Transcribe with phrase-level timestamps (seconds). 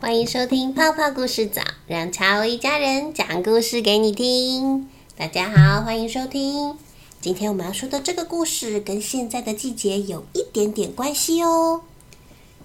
[0.00, 4.88] 欢迎收听泡泡故事早，让乔欧一家人讲故事给你听。
[5.14, 6.78] 大家好，欢迎收听。
[7.20, 11.82] 今天我们要说的这个故事跟现在的季节有一点点关系哦。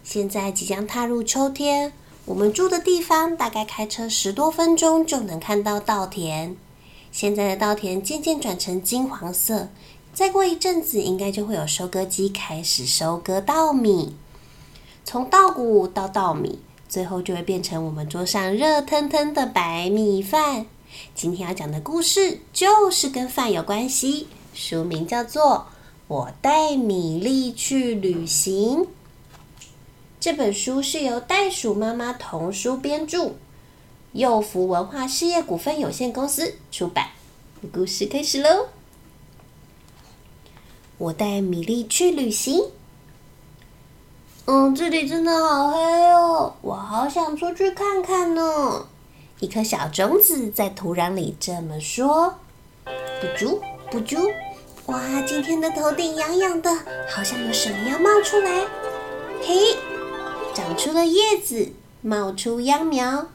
[0.01, 1.91] 现在即将踏入秋天，
[2.23, 6.55] 我们住的地方大概开车十多分钟就能看到稻田。
[7.11, 9.67] 现在的稻田渐渐转成金黄色，
[10.13, 14.15] 再过一阵子，应该就会有收割机开始收割稻米。
[15.03, 16.59] 从稻谷到稻米。
[16.87, 20.65] 最后就会变成我们桌上热腾腾的白米饭。
[21.13, 25.43] 今天要讲的故事就是跟饭有关系，书名叫做
[26.07, 28.79] 《我带米粒去旅行》。
[30.19, 33.33] 这本书是由袋鼠妈妈童书编著，
[34.13, 37.09] 幼福文化事业股份有限公司出版。
[37.73, 38.67] 故事开始喽！
[40.97, 42.63] 我带米粒去旅行。
[44.47, 45.79] 嗯，这里真的好黑
[46.11, 48.85] 哦，我好想出去看看呢。
[49.39, 52.35] 一颗小种子在土壤里这么说
[52.85, 54.31] ：“不啾不啾，
[54.85, 56.69] 哇，今天的头顶痒痒的，
[57.09, 58.67] 好像有什么要冒出来。
[59.41, 59.75] 嘿，
[60.53, 61.71] 长出了叶子，
[62.03, 63.25] 冒出秧苗。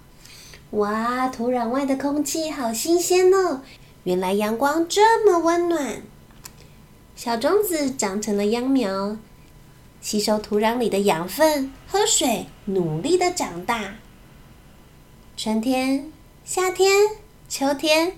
[0.70, 3.62] 哇，土壤外的空气好新鲜哦，
[4.04, 6.02] 原来阳光这么温暖。
[7.16, 9.16] 小种子长成了秧苗。”
[10.00, 13.96] 吸收土壤里的养分，喝水，努力的长大。
[15.36, 16.10] 春天、
[16.42, 16.90] 夏天、
[17.48, 18.16] 秋天，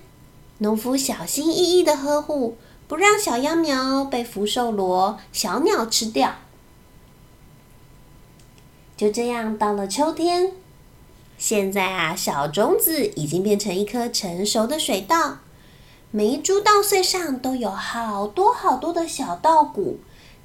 [0.59, 6.35] 农夫小心翼翼的呵护，不让小秧苗被福寿螺、小鸟吃掉。
[8.95, 10.53] 就这样，到了秋天，
[11.37, 15.39] 现在啊，小种子已经变成一颗成熟的水稻，
[16.11, 19.99] 每一株稻穗上都有好多好多的小稻谷。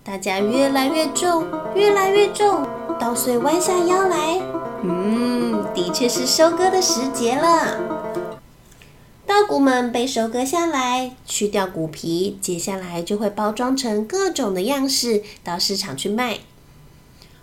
[0.08, 2.66] 大家越来越重，越来越重，
[2.98, 4.40] 稻穗弯下腰来。
[4.82, 7.78] 嗯，的确是收割的时节了。
[9.26, 16.38] 稻谷们被收割下来，去掉谷皮，接下来就会包装成各种的样式，到市场去卖。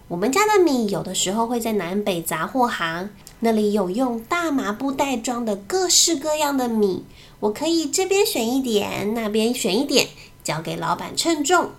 [0.08, 7.06] 我们家的米有的时候会在南北杂货行，那里有用大麻布袋装的各式各样的米，
[7.42, 10.08] 我可以这边选一点，那边选一点，
[10.44, 11.70] 交给老板称重。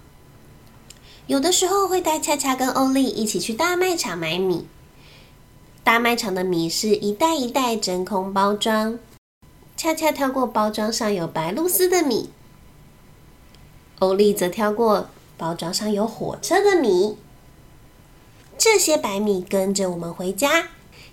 [1.27, 4.67] 有的时候会带恰恰跟欧丽一起去大卖场买米。
[5.83, 8.99] 大卖场的米是一袋一袋真空包装，
[9.77, 12.31] 恰恰挑过包装上有白露丝的米，
[13.99, 17.17] 欧丽则挑过包装上有火车的米。
[18.57, 20.69] 这些白米跟着我们回家，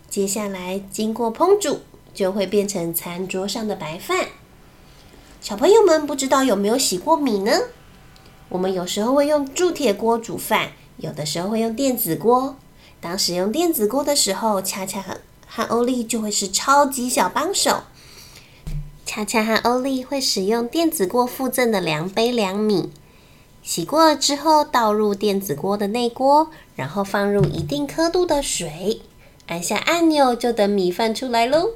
[0.07, 1.81] 接下来经过烹煮，
[2.13, 4.27] 就会变成餐桌上的白饭。
[5.41, 7.51] 小朋友们不知道有没有洗过米呢？
[8.49, 12.55] 我们有时候会用铸铁锅煮饭，有的时候会用电子锅。
[13.01, 15.17] 当使用电子锅的时候，恰恰和
[15.47, 17.83] 和欧丽就会是超级小帮手。
[19.05, 22.91] 恰恰和欧丽会使用电子锅附赠的量杯量米，
[23.61, 29.01] 洗过了之后倒入电子锅的内锅，然后放入一定刻度的水，
[29.47, 31.71] 按下按钮就等米饭出来喽。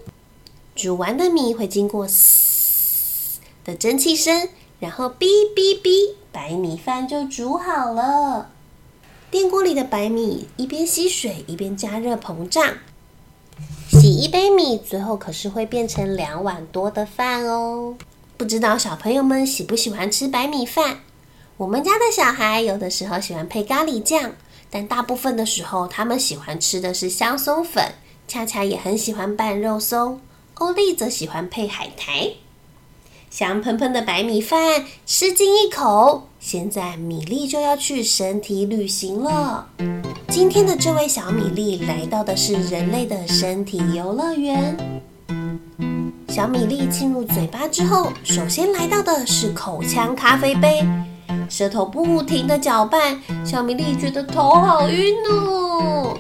[0.75, 6.15] 煮完的米会经过嘶的蒸汽声，然后哔哔哔。
[6.31, 8.51] 白米饭就煮好了。
[9.31, 12.75] 电锅里的白米一边吸水一边加热膨胀，
[13.89, 17.95] 洗一杯米，最后可是会变成两碗多的饭哦。
[18.38, 20.99] 不知道小朋友们喜不喜欢吃白米饭？
[21.57, 24.33] 我们家的小孩有的时候喜欢配咖喱酱，
[24.69, 27.94] 但大部分的时候他们喜欢吃的是香松粉。
[28.27, 30.21] 恰恰也很喜欢拌肉松，
[30.55, 32.33] 欧丽则喜欢配海苔。
[33.29, 36.29] 香喷喷的白米饭，吃进一口。
[36.39, 39.67] 现在米粒就要去身体旅行了。
[40.29, 44.77] 今天的这位小米粒来到的是人类的身体游乐园。
[46.29, 50.88] 小米粒进入嘴巴之后，首先来到的是口腔咖啡杯，
[51.49, 56.17] 舌头不停的搅拌，小米粒觉得头好晕哦。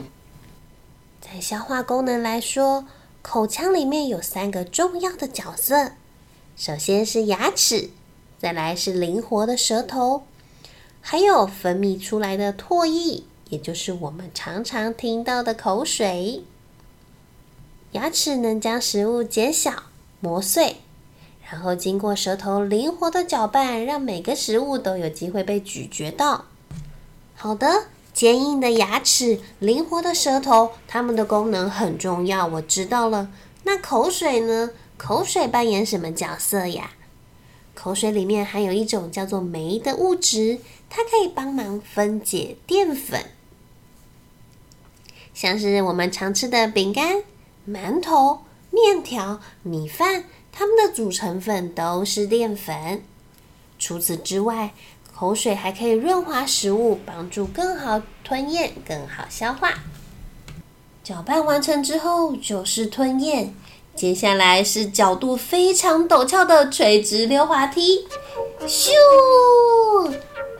[1.21, 2.85] 在消化功能来说，
[3.21, 5.91] 口腔里面有三个重要的角色。
[6.57, 7.91] 首先是牙齿，
[8.39, 10.23] 再来是灵活的舌头，
[11.01, 16.41] 还有分泌出来的唾液，也就是我们常常听到的口水。
[17.91, 19.83] 牙齿能将食物减小、
[20.19, 20.77] 磨碎，
[21.47, 26.45] 然后经过舌头灵活的搅拌，让每个食物都有机会被咀嚼到。
[27.35, 32.47] 好的，坚硬的牙齿、灵活的舌头，它们的功能很重要。
[32.47, 33.29] 我知道了。
[33.63, 34.71] 那口水呢？
[34.97, 36.91] 口水扮演什么角色呀？
[37.73, 40.59] 口水里面含有一种叫做酶的物质，
[40.89, 43.23] 它可以帮忙分解淀粉。
[45.33, 47.23] 像是我们常吃的饼干、
[47.69, 48.39] 馒头、
[48.71, 53.03] 面条、米饭，它们的主成分都是淀粉。
[53.77, 54.73] 除此之外，
[55.15, 59.83] 口水还可以润滑食物，帮助更好吞咽、更好消化。
[61.03, 63.53] 搅拌完成之后就是吞咽，
[63.97, 68.05] 接下来是角度非常陡峭的垂直溜滑梯，
[68.67, 68.91] 咻！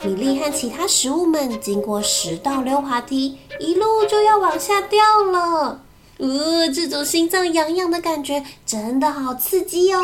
[0.03, 5.81] 米粒和其他食物们经过十道溜滑梯，一路就要往下掉了。
[6.17, 9.99] 呃，这种心脏痒痒的感觉真的好刺激哦！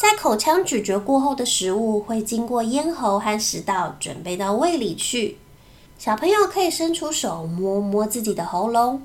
[0.00, 5.38] 在口腔咀嚼过后的食物会经过咽喉和食道，准备到胃里去。
[5.98, 9.02] 小朋友可以伸出手摸摸自己的喉咙，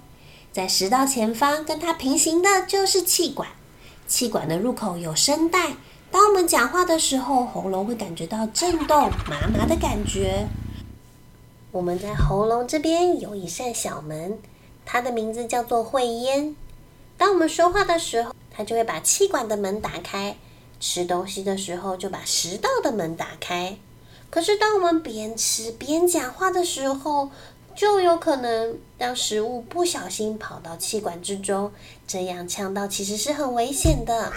[0.55, 3.49] 在食道前方跟它平行的就是气管，
[4.07, 5.73] 气管的入口有声带。
[6.09, 10.47] 当我们讲话的时候，喉咙会感觉到震动、麻麻的感觉。
[11.73, 14.39] 我们在喉咙这边有一扇小门，
[14.85, 16.55] 它的名字叫做会咽。
[17.17, 20.35] 当我们说话的时候，它就会把气管的门打开；
[20.79, 23.75] 吃东西的时候，就把食道的门打开。
[24.29, 27.29] 可是，当我们边吃边讲话的时候，
[27.75, 31.71] 就有可能让食物不小心跑到气管之中，
[32.07, 34.31] 这样呛到其实是很危险的。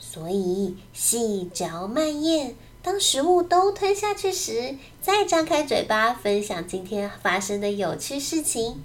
[0.00, 8.82] 所以细嚼慢咽，当食物都吞下去时，再张开嘴巴分享今天发生的有趣事情。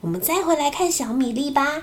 [0.00, 1.82] 我们再回来看小米粒吧。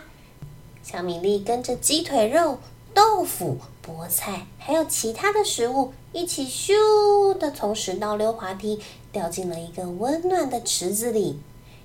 [0.83, 2.59] 小米粒跟着鸡腿肉、
[2.93, 8.79] 豆腐、菠菜，还有其他的食物一起咻的从食道溜滑梯
[9.11, 11.39] 掉进了一个温暖的池子里。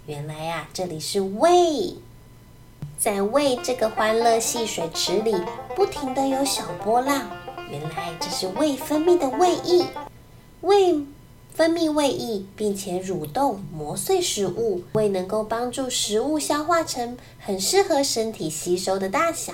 [0.06, 1.94] 原来呀，这里是胃。
[2.98, 5.34] 在胃这个欢乐戏水池里，
[5.74, 7.30] 不停的有小波浪。
[7.70, 9.84] 原来这是胃分泌的胃液，
[10.62, 11.04] 胃
[11.52, 19.52] 分泌胃液，并且蠕动磨碎食物，胃能够帮助食物消化成很适合身体吸收的大小。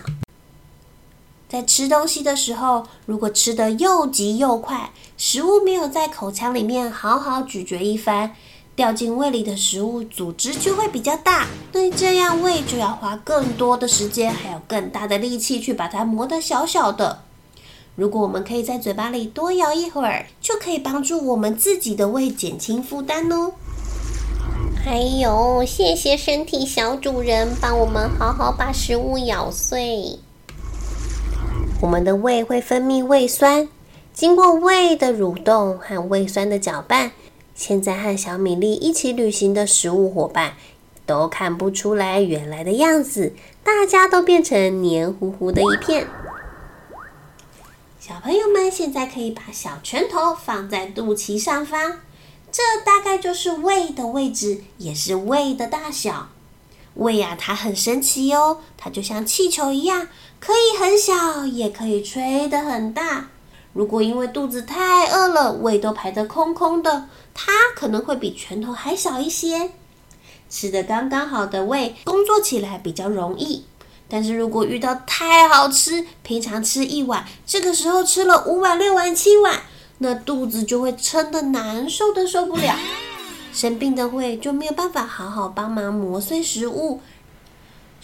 [1.53, 8.35] 在吃东西的时候，如果吃得又急又快，食物没有在口腔里面好好咀嚼一番。
[8.75, 17.21] 掉进胃里的食物组织就会比较大，那这样胃就要花更多的时间，还有更大的力气去把它磨得小小的。
[17.97, 23.53] 如果我们可以在嘴巴里多咬一会儿，就可以帮助我们自己的胃减轻负担哦。
[24.83, 30.19] 还有，谢谢身体小主人帮我们好好把食物咬碎。
[31.83, 33.69] 我们的胃会分泌胃酸，
[34.15, 37.11] 经过胃的蠕动和胃酸的搅拌。
[37.57, 40.55] 现在和小米粒一起旅行的食物伙伴
[41.05, 43.35] 都看不出来原来的样子，
[43.65, 46.07] 大家都变成黏糊糊的一片。
[47.99, 51.99] 小朋友们现在可以把小拳头放在肚脐上方，
[52.53, 56.29] 这大概就是胃的位置，也是胃的大小。
[56.95, 60.09] 胃呀，它很神奇哦，它就像气球一样，
[60.45, 63.29] 可以很小，也可以吹得很大。
[63.73, 67.07] 如果因为肚子太饿了，胃都排得空空的。
[67.33, 69.71] 它可能会比拳头还小一些，
[70.51, 73.65] 吃的刚刚好的胃工作起来比较容易。
[74.09, 79.61] 但是如果遇到太好吃，平常吃一碗，这个时候吃了五碗、六碗、七碗，
[79.99, 82.75] 那肚子就会撑得难受的受不了。
[83.53, 87.01] 生病的胃就没有办法好好帮忙磨碎食物，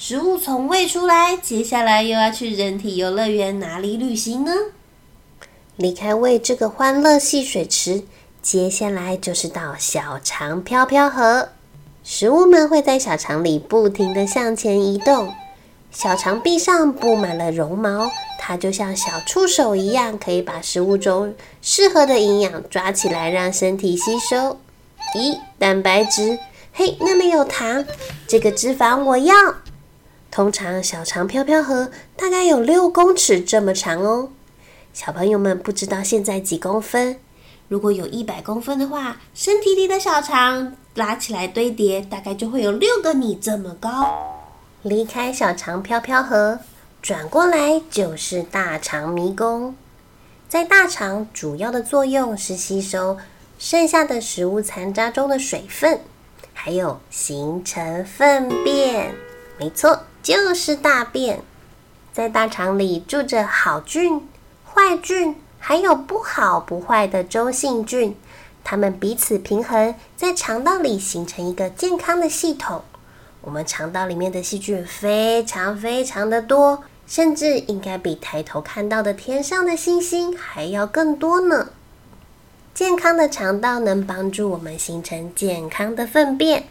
[0.00, 4.52] 食物从胃出来，接下来又要去人体游乐园哪里旅行呢？
[5.74, 8.04] 离开胃这个欢乐戏水池。
[8.40, 11.48] 接下来就是到小肠飘飘河，
[12.04, 15.34] 食物们会在小肠里不停地向前移动。
[15.90, 24.60] 小肠壁上布满了绒毛，它就像小触手一样，可以把食物中适合的营养抓起来，让身体吸收。
[25.16, 26.38] 咦，蛋白质？
[26.72, 27.84] 嘿，那里有糖，
[28.28, 29.34] 这个脂肪我要。
[30.30, 34.30] 通常小肠飘飘河大概有六公尺这么长哦。
[34.92, 37.18] 小朋友们不知道现在几公分？
[37.68, 44.48] 如果有一百公分的话，身体里的小肠拉起来堆叠，大概就会有六个你这么高。
[44.82, 46.60] 离开小肠飘飘河，
[47.02, 49.74] 转过来就是大肠迷宫。
[50.48, 53.18] 在大肠主要的作用是吸收
[53.58, 56.00] 剩下的食物残渣中的水分，
[56.54, 59.14] 还有形成粪便。
[59.58, 61.42] 没错，就是大便。
[62.12, 64.28] 在大肠里住着好菌、
[64.64, 65.36] 坏菌。
[65.60, 68.16] 还有不好不坏的中性菌，
[68.62, 72.82] 它们彼此平衡，在肠道里形成一个健康的系统。
[73.40, 81.70] 我们肠道里面的细菌非常非常的多，甚至应该比抬头看到的天上的星星还要更多呢。
[82.72, 86.68] 健康的肠道能帮助我们形成健康的粪便。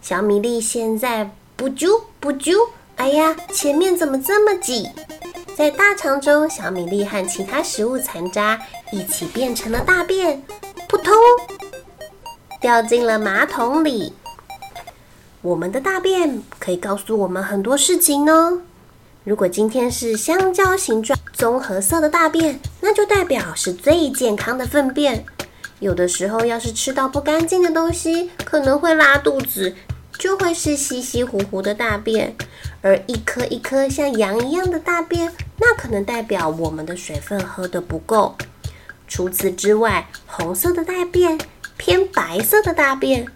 [0.00, 2.52] 小米粒现在不啾不啾，
[2.94, 4.88] 哎呀，前面怎么这么挤？
[5.56, 8.60] 在大肠中，小米粒和其他食物残渣
[8.92, 10.40] 一起变成了大便，
[10.88, 11.12] 扑通，
[12.60, 14.12] 掉进了马桶里。
[15.42, 18.62] 我们的大便可以告诉我们很多事情呢。
[19.24, 25.26] 如果今天是香蕉形状、棕褐色的大便，那就代表是最健康的粪便。
[25.80, 29.74] 有的时候，要是吃到不干净的东西，可能会拉肚子，
[30.18, 32.34] 就会是稀稀糊糊的大便。
[32.82, 38.36] 而一颗一颗像羊一样的大便，那可能代表我们的水分喝得不够。
[39.06, 41.38] 除此之外，红色的大便、
[41.76, 43.26] 偏白色的大便、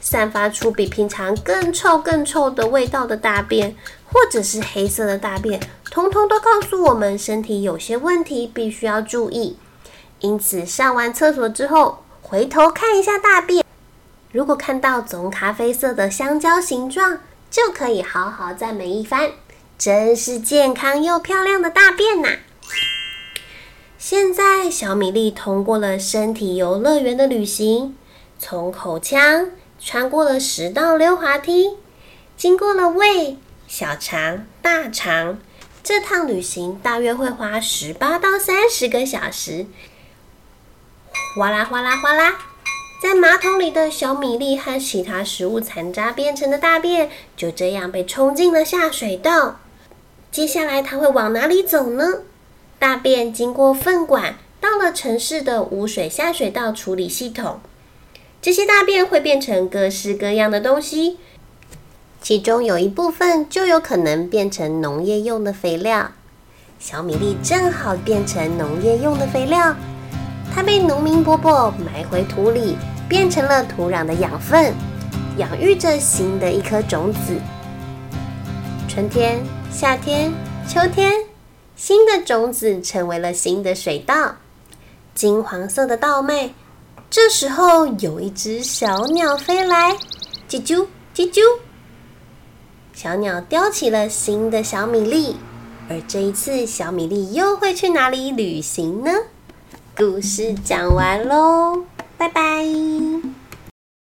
[0.00, 9.56] 散发出比平常更臭、更臭的味道的大便，或者是黑色的大便，通通都告诉我们身体有些问题，必须要注意。
[10.18, 13.64] 因此，上完厕所之后，回头看一下大便，
[14.32, 17.18] 如果看到棕咖啡色的香蕉形状，
[17.50, 19.30] 就可以好好赞美一番，
[19.76, 22.38] 真是健康又漂亮的大便呐！
[23.98, 27.96] 现在，小米粒通过了身体游乐园的旅行，
[28.38, 31.76] 从口腔穿过了十道溜滑梯，
[32.36, 35.40] 经过了胃、小肠、大肠，
[35.82, 39.66] 这趟旅行大约会花十八到三十个小时。
[41.36, 42.38] 哗啦哗啦哗啦，
[43.00, 49.58] 在马桶里的小米粒和其他食物残渣变成的大便，就这样被冲进了下水道。
[50.30, 52.20] 接下来它会往哪里走呢？
[52.78, 57.60] 大便经过粪管，到了城市的污水下水道处理系统。
[58.42, 61.16] 这些大便会变成各式各样的东西，
[62.20, 66.12] 其中有一部分就有可能变成农业用的肥料。
[66.78, 69.74] 小米粒正好变成农业用的肥料。
[70.54, 72.76] 它被农民伯伯埋回土里，
[73.08, 74.74] 变成了土壤的养分，
[75.36, 77.38] 养育着新的一颗种子。
[78.88, 79.40] 春天、
[79.70, 80.32] 夏天、
[80.68, 81.12] 秋天，
[81.76, 84.36] 新的种子成为了新的水稻，
[85.14, 86.50] 金黄色的稻麦。
[87.08, 89.96] 这时候，有一只小鸟飞来，
[90.48, 91.40] 叽啾叽啾，
[92.92, 95.36] 小鸟叼起了新的小米粒。
[95.88, 99.10] 而这一次，小米粒又会去哪里旅行呢？
[100.00, 101.84] 故事讲完喽，
[102.16, 102.64] 拜拜。